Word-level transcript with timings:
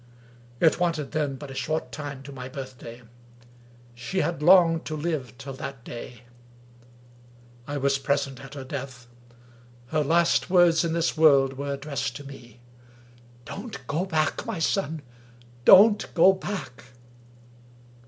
It 0.59 0.79
wanted 0.79 1.11
then 1.11 1.35
but 1.35 1.51
a 1.51 1.53
short 1.53 1.91
time 1.91 2.23
to 2.23 2.31
my 2.31 2.49
birthday. 2.49 3.03
She 3.93 4.21
had 4.21 4.41
longed 4.41 4.83
to 4.85 4.95
live 4.97 5.37
till 5.37 5.53
that 5.53 5.83
day. 5.83 6.23
I 7.67 7.77
was 7.77 7.99
present 7.99 8.39
at 8.43 8.55
her 8.55 8.63
death. 8.63 9.05
Her 9.89 10.03
last 10.03 10.49
words 10.49 10.83
in 10.83 10.93
this 10.93 11.15
world 11.15 11.53
were 11.53 11.73
addressed 11.73 12.15
to 12.15 12.23
me." 12.23 12.61
Don't 13.45 13.85
go 13.85 14.03
back, 14.05 14.43
my 14.43 14.57
son— 14.57 15.03
don't 15.65 16.11
go 16.15 16.33
back 16.33 16.83